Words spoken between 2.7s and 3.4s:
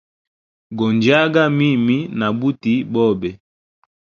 bobe.